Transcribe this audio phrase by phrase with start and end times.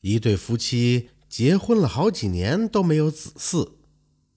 [0.00, 3.72] 一对夫妻结婚了好几年都没有子嗣，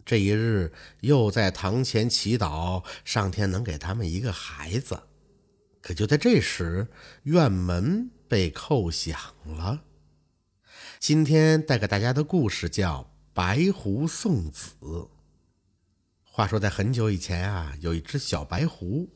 [0.03, 5.03] 这一日又在堂前祈祷，上天能给他们一个孩子。
[5.81, 6.87] 可就在这时，
[7.23, 9.81] 院门被叩响了。
[10.99, 13.01] 今天带给大家的故事叫
[13.33, 14.71] 《白狐送子》。
[16.23, 19.09] 话说，在很久以前啊，有一只小白狐。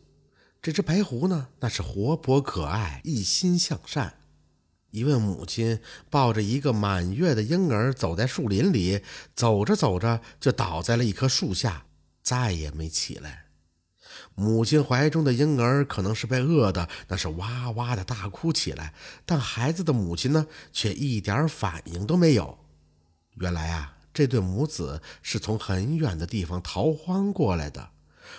[0.61, 4.17] 这只白狐呢，那是活泼可爱，一心向善。
[4.95, 9.01] 一位母亲抱着一个满月的婴儿走在树林里，
[9.35, 11.85] 走着走着就倒在了一棵树下，
[12.23, 13.47] 再也没起来。
[14.35, 18.93] 母亲怀中的婴儿可能是被饿的，那是哇哇的大哭起来，
[19.25, 22.57] 但孩子的母亲呢，却一点反应都没有。
[23.33, 27.89] 原来啊，这对母子是从很远的地方逃荒过来的，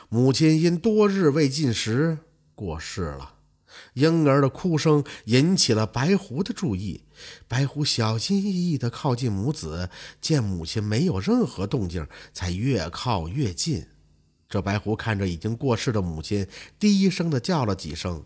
[0.08, 2.16] 母亲因多日未进食
[2.54, 3.34] 过世了。
[3.94, 7.04] 婴儿的哭声引起了白狐的注意，
[7.48, 9.88] 白狐小心翼翼地靠近母子，
[10.20, 13.86] 见母亲没有任何动静，才越靠越近。
[14.48, 16.46] 这白狐看着已经过世的母亲，
[16.78, 18.24] 低声地叫了几声，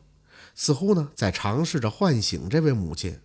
[0.54, 3.18] 似乎呢在尝试着唤醒这位母亲。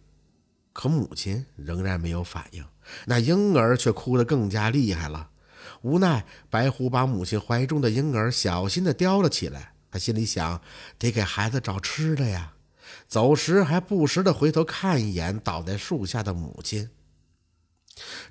[0.72, 2.64] 可母亲仍然没有反应，
[3.06, 5.30] 那婴儿却哭得更加厉害了。
[5.82, 9.75] 无奈，白狐把母亲怀中的婴儿小心地叼了起来。
[9.96, 10.62] 他心里想，
[11.00, 12.52] 得给孩子找吃的呀。
[13.08, 16.90] 走时还不时地回头看一眼倒在树下的母亲。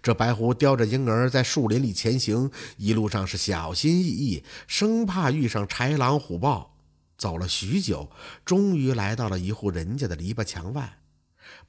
[0.02, 6.76] 这白狐叼着婴儿在树林里前行，一路上是小心翼翼，生怕遇上豺狼虎豹。
[7.16, 8.10] 走了许久，
[8.44, 10.98] 终于来到了一户人家的篱笆墙外。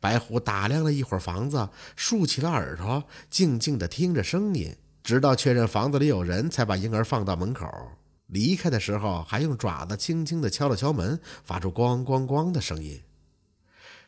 [0.01, 7.65] 白狐打量了一会儿房子，竖起了耳朵，静静地听着声音，直到确认房子里有人，才把婴儿放到门口。
[8.27, 13.01] 离开的时候，还用爪子轻轻地敲了敲门，发出咣咣咣的声音。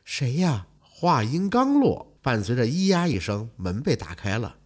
[0.03, 0.67] 谁呀？
[0.79, 4.57] 话音刚落，伴随着咿呀一声，门被打开了，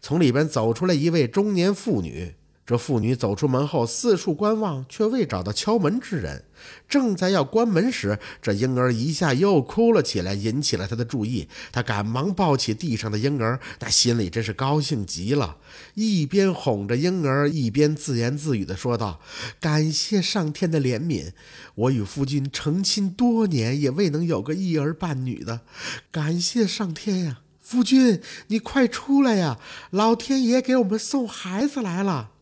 [0.00, 2.34] 从里边走出来一位中年妇女。
[2.68, 6.44] 这妇女走出门后，四处观望，却未找到敲门之人。
[6.86, 11.48] 正在要关门时，这婴儿一下又哭了起来，引起了他的注意。
[11.72, 15.56] 他赶忙抱起地上的婴儿，那心里真是高兴极了，
[15.94, 19.18] 一边哄着婴儿，一边自言自语地说道
[19.58, 21.30] ：“感谢上天的怜悯，
[21.74, 25.62] 我与夫君成亲多年，也未能有个一儿半女的。
[26.12, 29.58] 感谢上天呀，夫君，你快出来呀！
[29.88, 32.32] 老天爷给我们送孩子来了。”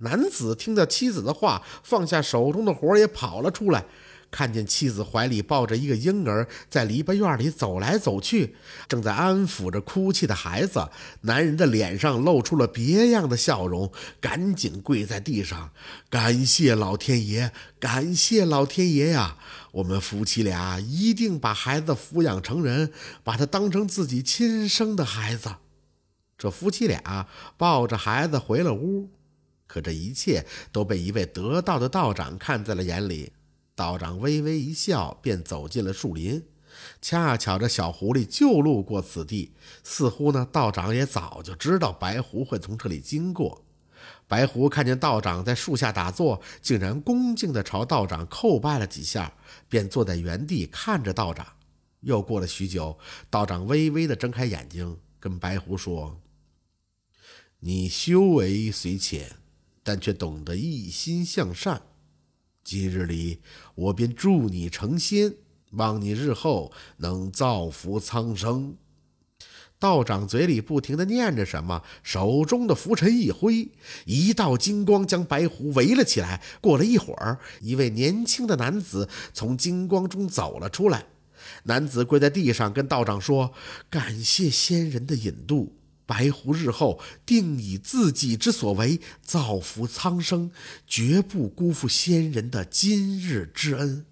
[0.00, 3.84] 男子听到妻子的话，放下手中的活也跑了出来。
[4.32, 8.54] 看见妻子怀里抱着一个婴儿，在篱笆院里走来走去，
[8.86, 10.88] 正在安抚着哭泣的孩子。
[11.22, 13.90] 男人的脸上露出了别样的笑容，
[14.20, 15.72] 赶紧跪在地上，
[16.08, 17.50] 感谢老天爷，
[17.80, 19.36] 感谢老天爷呀！
[19.72, 22.92] 我们夫妻俩一定把孩子抚养成人，
[23.24, 25.56] 把他当成自己亲生的孩子。
[26.38, 29.10] 这夫妻俩抱着孩子回了屋。
[29.70, 33.32] 可这一切都被一位得道的道长看在了眼里。
[33.76, 36.44] 道长微微一笑，便走进了树林。
[37.00, 39.52] 恰巧这小狐狸就路过此地，
[39.84, 43.64] 似乎呢，道长也早就知道白狐会从这里经过。
[44.26, 49.32] 白狐看见道长在树下打坐，竟然恭敬地朝道长叩拜了几下，
[49.68, 51.46] 便坐在原地看着道长。
[52.00, 52.98] 又过了许久，
[53.30, 56.20] 道长微微地睁开眼睛，跟白狐说
[57.60, 59.36] ：“你修为虽浅。”
[59.82, 61.82] 但却懂得一心向善，
[62.62, 63.40] 今日里
[63.74, 65.34] 我便助你成仙，
[65.72, 68.76] 望你日后能造福苍生。
[69.78, 73.70] 道长嘴里不停地念着什么，手中的拂尘一挥，
[74.04, 76.42] 一道金光将白狐围了起来。
[76.60, 81.06] 过了一会儿，一位年轻的男子从金光中走了出来。
[81.64, 83.54] 男子跪在地上，跟道长说
[83.88, 85.74] ：“感谢仙人的引渡。”
[86.10, 90.50] 白狐日后定以自己之所为造福苍生，
[90.84, 94.04] 绝不辜负先人的今日之恩。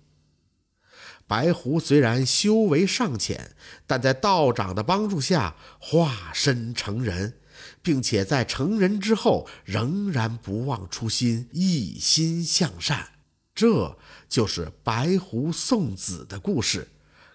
[1.26, 7.40] 白狐虽然修为尚浅，但在道长的帮助下化身成人，
[7.82, 13.08] 并且在成人之后仍然不忘初心，一心向善。
[13.56, 13.98] 这
[14.28, 16.86] 就是白狐送子的故事。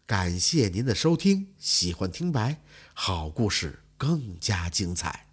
[0.06, 2.62] 感谢您的收听，喜欢听白
[2.94, 3.83] 好故事。
[4.04, 5.33] 更加精彩。